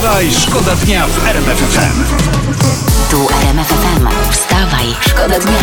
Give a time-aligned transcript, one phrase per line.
[0.00, 2.04] Wstawaj, szkoda dnia w RMF FM.
[3.10, 4.30] Tu RMF FM.
[4.30, 5.58] Wstawaj, szkoda dnia.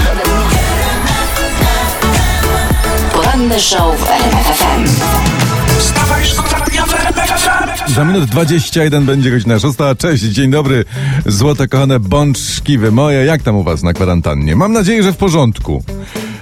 [3.13, 4.85] Poranny show w RMF FM.
[5.79, 7.93] Wstawaj, szkoda dnia w RMF FM.
[7.93, 9.77] Za minut 21 będzie godzina 6.
[9.97, 10.85] Cześć, dzień dobry.
[11.25, 13.25] Złote kochane bączki wy moje.
[13.25, 14.55] Jak tam u was na kwarantannie?
[14.55, 15.83] Mam nadzieję, że w porządku.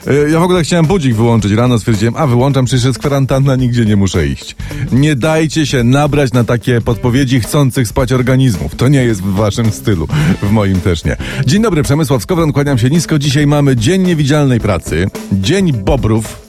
[0.07, 3.85] E, Ja w ogóle chciałem budzik wyłączyć rano, stwierdziłem, a wyłączam, przecież jest kwarantanna, nigdzie
[3.85, 4.55] nie muszę iść.
[4.91, 8.75] Nie dajcie się nabrać na takie podpowiedzi chcących spać organizmów.
[8.75, 10.07] To nie jest w waszym stylu,
[10.41, 11.17] w moim też nie.
[11.45, 13.19] Dzień dobry, Przemysław Skowron, kłaniam się nisko.
[13.19, 16.44] Dzisiaj mamy Dzień Niewidzialnej Pracy, Dzień Bobrów,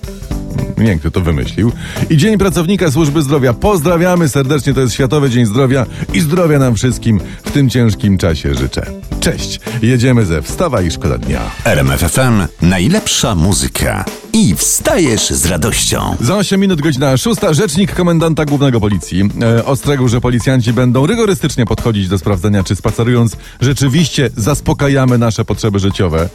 [0.79, 1.73] nie kto to wymyślił.
[2.11, 3.53] I Dzień Pracownika Służby Zdrowia.
[3.53, 8.55] Pozdrawiamy serdecznie, to jest Światowy Dzień Zdrowia i zdrowia nam wszystkim w tym ciężkim czasie
[8.55, 8.87] życzę.
[9.21, 11.41] Cześć, jedziemy ze Wstawa i Szkoda Dnia.
[11.65, 12.67] RMF FM.
[12.67, 14.05] Najlepsza muzyka.
[14.39, 16.17] I wstajesz z radością.
[16.21, 17.41] Za 8 minut godzina 6.
[17.51, 23.37] Rzecznik komendanta głównego policji e, ostrzegł, że policjanci będą rygorystycznie podchodzić do sprawdzenia, czy spacerując
[23.61, 26.29] rzeczywiście zaspokajamy nasze potrzeby życiowe.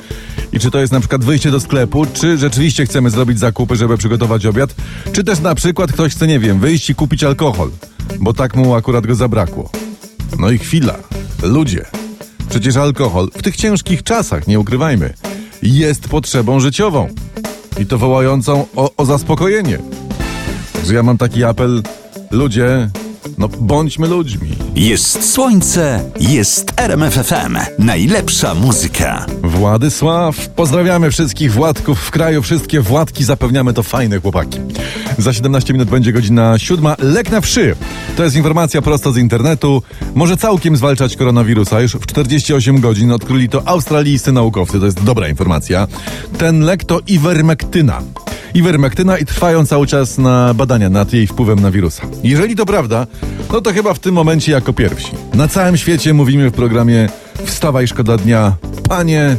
[0.53, 3.97] I czy to jest na przykład wyjście do sklepu, czy rzeczywiście chcemy zrobić zakupy, żeby
[3.97, 4.75] przygotować obiad,
[5.11, 7.71] czy też na przykład ktoś chce, nie wiem, wyjść i kupić alkohol,
[8.19, 9.69] bo tak mu akurat go zabrakło.
[10.39, 10.95] No i chwila.
[11.43, 11.85] Ludzie.
[12.49, 15.13] Przecież alkohol w tych ciężkich czasach, nie ukrywajmy,
[15.61, 17.07] jest potrzebą życiową.
[17.79, 19.79] I to wołającą o, o zaspokojenie.
[20.73, 21.83] Także ja mam taki apel,
[22.31, 22.89] ludzie,
[23.41, 24.49] no bądźmy ludźmi.
[24.75, 27.57] Jest słońce, jest RMF FM.
[27.79, 29.25] Najlepsza muzyka.
[29.43, 34.59] Władysław, pozdrawiamy wszystkich Władków w kraju, wszystkie Władki, zapewniamy to fajne chłopaki.
[35.17, 36.95] Za 17 minut będzie godzina siódma.
[36.99, 37.75] Lek na wszy.
[38.17, 39.83] To jest informacja prosto z internetu.
[40.15, 41.81] Może całkiem zwalczać koronawirusa.
[41.81, 44.79] Już w 48 godzin odkryli to australijscy naukowcy.
[44.79, 45.87] To jest dobra informacja.
[46.37, 48.01] Ten lek to iwermektyna.
[48.53, 52.03] Iwermektyna i trwają cały czas na badania nad jej wpływem na wirusa.
[52.23, 53.07] Jeżeli to prawda,
[53.51, 55.11] no to chyba w tym momencie jako pierwsi.
[55.33, 57.09] Na całym świecie mówimy w programie
[57.45, 58.55] Wstawaj szkoda dnia.
[58.89, 59.35] Panie,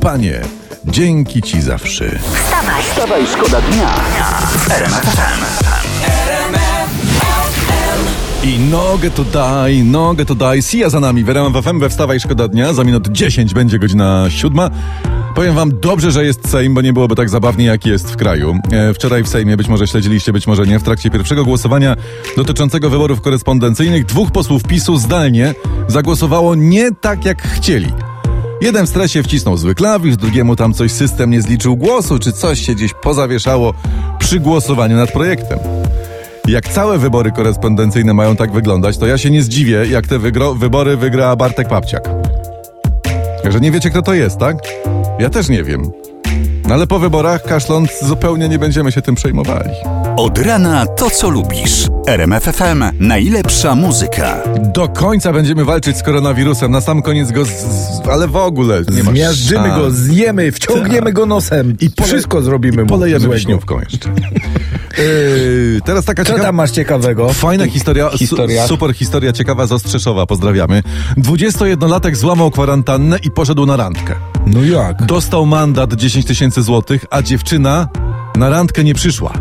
[0.00, 0.40] panie,
[0.84, 2.18] dzięki ci zawsze.
[2.34, 3.88] Wstawaj, Wstawaj, szkoda dnia
[4.66, 5.65] FM.
[8.46, 10.62] I nogę to daj, nogę to daj.
[10.62, 12.72] Sia za nami, w FM we Wstawaj Szkoda Dnia.
[12.72, 14.70] Za minut 10 będzie godzina siódma.
[15.34, 18.58] Powiem wam dobrze, że jest Sejm, bo nie byłoby tak zabawnie, jak jest w kraju.
[18.72, 21.96] E, wczoraj w Sejmie, być może śledziliście, być może nie, w trakcie pierwszego głosowania
[22.36, 25.54] dotyczącego wyborów korespondencyjnych dwóch posłów PiSu zdalnie
[25.88, 27.92] zagłosowało nie tak, jak chcieli.
[28.60, 32.66] Jeden w stresie wcisnął zły klawisz, drugiemu tam coś system nie zliczył głosu, czy coś
[32.66, 33.74] się gdzieś pozawieszało
[34.18, 35.58] przy głosowaniu nad projektem.
[36.46, 40.58] Jak całe wybory korespondencyjne mają tak wyglądać, to ja się nie zdziwię, jak te wygro-
[40.58, 42.08] wybory wygra Bartek Papciak.
[43.50, 44.56] Że nie wiecie, kto to jest, tak?
[45.18, 45.90] Ja też nie wiem.
[46.68, 49.70] No ale po wyborach, kaszląc, zupełnie nie będziemy się tym przejmowali.
[50.16, 51.86] Od rana to, co lubisz.
[52.06, 52.84] RMF FM.
[53.00, 54.38] Najlepsza muzyka.
[54.74, 58.82] Do końca będziemy walczyć z koronawirusem, na sam koniec go, z, z, ale w ogóle
[58.96, 59.80] nie ma Zmiażdżymy szans.
[59.82, 63.80] go, zjemy, wciągniemy go nosem i pole- wszystko zrobimy I mu polejemy złego.
[63.80, 64.08] jeszcze.
[64.98, 66.44] Yy, teraz taka Co ciekawa...
[66.46, 67.32] tam masz ciekawego?
[67.32, 68.62] Fajna historia, Historia.
[68.62, 70.82] Su, super historia ciekawa z Ostrzeszowa, pozdrawiamy.
[71.18, 74.14] 21-latek złamał kwarantannę i poszedł na randkę.
[74.46, 75.02] No jak?
[75.06, 77.88] Dostał mandat 10 tysięcy złotych, a dziewczyna
[78.36, 79.32] na randkę nie przyszła.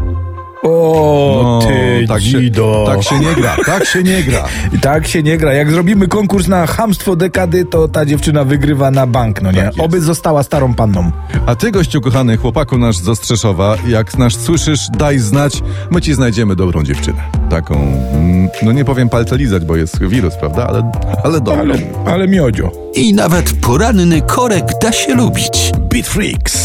[0.65, 2.39] O, No, ty tak się,
[2.85, 4.45] tak się nie gra, tak się nie gra.
[4.73, 5.53] I tak się nie gra.
[5.53, 9.63] Jak zrobimy konkurs na hamstwo dekady, to ta dziewczyna wygrywa na bank, no nie?
[9.63, 9.73] Tak.
[9.77, 11.11] Oby została starą panną.
[11.45, 16.13] A ty, gościu kochany, chłopaku nasz z Ostrzeszowa, jak nas słyszysz, daj znać, my ci
[16.13, 17.23] znajdziemy dobrą dziewczynę.
[17.49, 17.75] Taką,
[18.13, 20.91] mm, no nie powiem palce lizać, bo jest wirus, prawda, ale,
[21.23, 21.61] ale dobrą.
[21.61, 21.77] Ale,
[22.13, 22.71] ale miodzio.
[22.93, 25.71] I nawet poranny korek da się lubić.
[25.91, 26.64] Beat Freaks.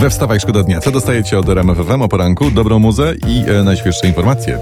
[0.00, 0.80] We Wstawaj Szkoda Dnia.
[0.80, 2.50] Co dostajecie od RMF FM o poranku?
[2.50, 4.58] Dobrą muzę i e, najświeższe informacje.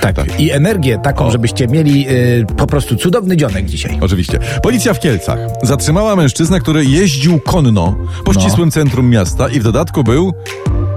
[0.00, 0.40] Tak.
[0.40, 1.30] I energię taką, O.
[1.30, 3.98] żebyście mieli y, po prostu cudowny dzionek dzisiaj.
[4.00, 4.38] Oczywiście.
[4.62, 10.04] Policja w Kielcach zatrzymała mężczyznę, który jeździł konno po ścisłym centrum miasta i w dodatku
[10.04, 10.32] był,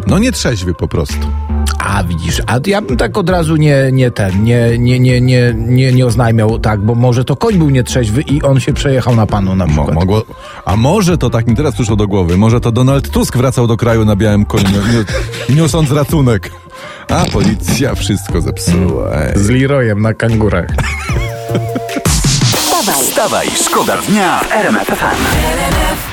[0.07, 1.27] no nietrzeźwy po prostu.
[1.85, 5.53] A widzisz, a ja bym tak od razu nie, nie ten, nie, nie, nie, nie,
[5.57, 9.25] nie, nie oznajmiał tak, bo może to koń był nietrzeźwy i on się przejechał na
[9.25, 9.95] panu na Mo, przykład.
[9.95, 10.23] mogło,
[10.65, 13.77] a może to tak mi teraz przyszło do głowy, może to Donald Tusk wracał do
[13.77, 16.51] kraju na białym koniu, niu- niosąc ratunek.
[17.09, 19.11] A policja wszystko zepsuła.
[19.15, 19.39] Ej.
[19.39, 20.67] Z Leroyem na kangurach.
[22.55, 26.12] wstawaj, Wstawaj, szkoda dnia w RMF FM.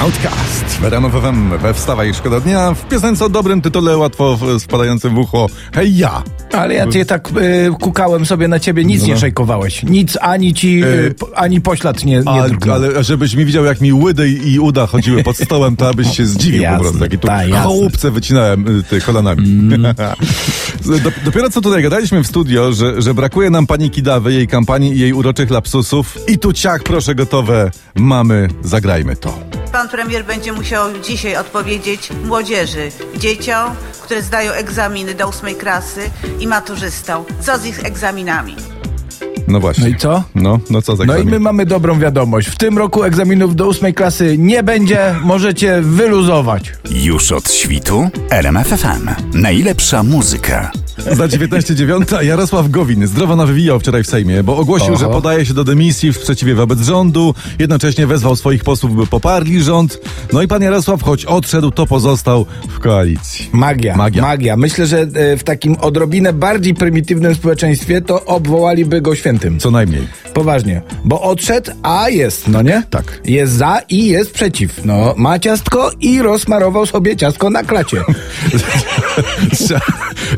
[0.00, 5.14] Outcast w RMF FM we Wstawaj Szkoda Dnia w piosence o dobrym tytule łatwo wpadającym
[5.14, 6.22] w ucho Hej ja!
[6.52, 9.06] Ale ja cię tak y, kukałem sobie na ciebie, nic No.
[9.08, 9.82] nie szejkowałeś.
[9.82, 12.28] Nic ani ci, y, po- ani poślad nie, nie
[12.72, 16.16] A, ale żebyś mi widział, jak mi łydy i uda chodziły pod stołem, to abyś
[16.16, 17.02] się zdziwił Jasne, po prostu.
[17.02, 17.56] Jakie tu jasne.
[17.56, 19.46] chałupce wycinałem y, ty, kolanami.
[21.04, 24.92] Dop- Dopiero co tutaj gadaliśmy w studio, że, że brakuje nam pani Kidawy, jej kampanii
[24.96, 26.18] i jej uroczych lapsusów.
[26.28, 27.70] I tu ciach, proszę, gotowe.
[27.94, 29.59] Mamy, zagrajmy to.
[29.72, 36.46] Pan premier będzie musiał dzisiaj odpowiedzieć młodzieży, dzieciom, które zdają egzaminy do ósmej klasy i
[36.46, 37.24] maturzystom.
[37.40, 38.79] Co z ich egzaminami?
[39.50, 39.84] No właśnie.
[39.84, 40.22] No i co?
[40.34, 42.48] No, no co za No i my mamy dobrą wiadomość.
[42.48, 46.72] W tym roku egzaminów do ósmej klasy nie będzie, możecie wyluzować.
[46.90, 49.08] Już od świtu RMFFM.
[49.34, 50.72] Najlepsza muzyka.
[50.98, 54.96] Za 19.09 Jarosław Gowin zdrowo nawywijał wczoraj w Sejmie, bo ogłosił, Oho.
[54.96, 59.62] że podaje się do dymisji w sprzeciwie wobec rządu, jednocześnie wezwał swoich posłów, by poparli
[59.62, 60.00] rząd.
[60.32, 63.48] No i pan Jarosław, choć odszedł, to pozostał w koalicji.
[63.52, 64.22] Magia, Magia.
[64.22, 64.56] magia.
[64.56, 69.60] Myślę, że e, w takim odrobinę bardziej prymitywnym społeczeństwie to obwołaliby go świętym.
[69.60, 70.06] Co najmniej.
[70.34, 70.82] Poważnie.
[71.04, 72.82] Bo odszedł, a jest, no nie?
[72.90, 73.20] Tak.
[73.24, 74.84] Jest za i jest przeciw.
[74.84, 78.04] No, ma ciastko i rozmarował sobie ciastko na klacie.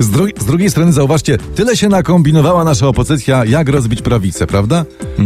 [0.00, 4.84] Z, dru z drugiej strony zauważcie, tyle się nakombinowała nasza opozycja, jak rozbić prawicę, prawda?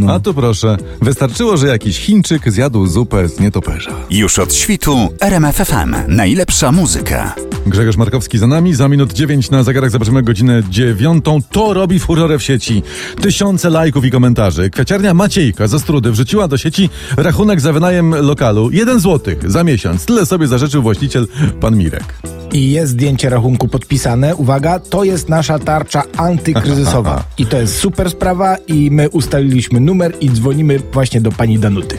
[0.08, 3.90] A tu proszę, wystarczyło, że jakiś Chińczyk zjadł zupę z nietoperza.
[4.11, 5.94] Już od świtu RMFFM.
[6.08, 7.45] Najlepsza muzyka.
[7.67, 11.25] Grzegorz Markowski za nami, za minut 9 na zegarach zobaczymy godzinę 9.
[11.51, 12.83] To robi furorę w sieci.
[13.21, 14.71] Tysiące lajków i komentarzy.
[14.71, 20.05] Kwiaciarnia Maciejka ze Strudy wrzuciła do sieci rachunek za wynajem lokalu 1 złotych za miesiąc.
[20.05, 21.27] Tyle sobie zażyczył właściciel
[21.61, 22.15] pan Mirek.
[22.53, 24.37] I jest zdjęcie rachunku podpisane.
[24.37, 27.25] Uwaga, to jest nasza tarcza antykryzysowa.
[27.39, 31.99] I to jest super sprawa i my ustaliliśmy numer i dzwonimy właśnie do pani Danuty.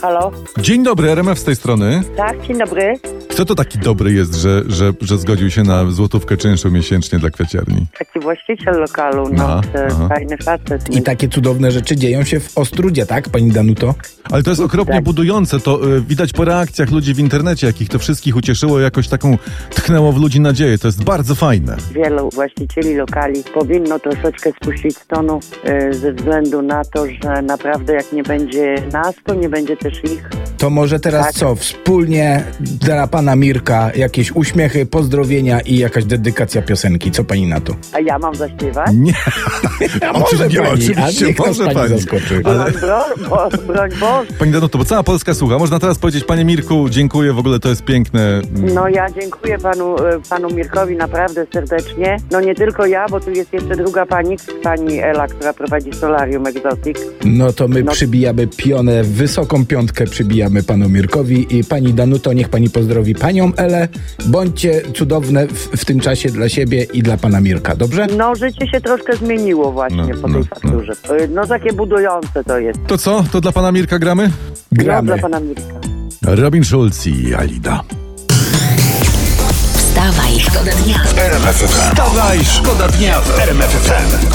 [0.00, 0.30] Halo?
[0.58, 2.02] Dzień dobry, RMF z tej strony.
[2.16, 2.98] Tak, dzień dobry.
[3.38, 7.30] Kto to taki dobry jest, że, że, że zgodził się na złotówkę czynszu miesięcznie dla
[7.30, 7.86] kwiaciarni?
[7.98, 10.08] Taki właściciel lokalu, no, Aha, to aha.
[10.08, 10.96] fajny facet.
[10.96, 13.94] I takie cudowne rzeczy dzieją się w Ostrudzie, tak, pani Danuto?
[14.30, 15.04] Ale to jest okropnie Tak.
[15.04, 15.60] budujące.
[15.60, 19.38] To y, widać po reakcjach ludzi w internecie, jakich to wszystkich ucieszyło, jakoś taką
[19.70, 20.78] tchnęło w ludzi nadzieję.
[20.78, 21.76] To jest bardzo fajne.
[21.92, 25.40] Wielu właścicieli lokali powinno troszeczkę spuścić z tonu
[25.90, 30.04] y, ze względu na to, że naprawdę jak nie będzie nas, to nie będzie też
[30.04, 30.30] ich.
[30.58, 31.34] To może teraz Tak.
[31.34, 31.54] co?
[31.54, 37.10] Wspólnie dla pana Mirka jakieś uśmiechy, pozdrowienia i jakaś dedykacja piosenki.
[37.10, 37.74] Co pani na to?
[37.92, 38.90] A ja mam zaśpiewać?
[38.94, 39.12] Nie,
[40.12, 41.88] może Oczywiście, pani, oczywiście, a może pani pani.
[42.00, 42.42] zaskoczy.
[42.44, 44.32] Ale Broń, bo, broń Boże.
[44.38, 45.58] pani Danuto, bo cała Polska słucha.
[45.58, 48.40] Można teraz powiedzieć, panie Mirku, dziękuję, w ogóle to jest piękne.
[48.74, 52.16] No ja dziękuję panu, y, panu Mirkowi naprawdę serdecznie.
[52.30, 56.46] No nie tylko ja, bo tu jest jeszcze druga pani, pani Ela, która prowadzi Solarium
[56.46, 56.98] Exotic.
[57.24, 57.92] No to my No.
[57.92, 63.88] przybijamy pionę, wysoką piątkę przybijamy panu Mirkowi i pani Danuto, niech pani pozdrowi panią Elę.
[64.26, 68.06] Bądźcie cudowne w, w tym czasie dla siebie i dla pana Mirka, dobrze?
[68.16, 70.44] No życie się troszkę zmieniło właśnie No, po no, tej no.
[70.60, 70.92] fakturze.
[71.24, 72.78] Y, No takie budujące to jest.
[72.86, 73.24] To co?
[73.32, 74.30] To dla pana Mirka gramy?
[74.72, 75.06] No, Gramy.
[75.06, 75.62] dla pana Mirka.
[76.22, 77.82] Robin Schulz i Alida.
[79.76, 80.98] Wstawaj, szkoda dnia.
[81.66, 84.28] Wstawaj, szkoda dnia w RMFFM.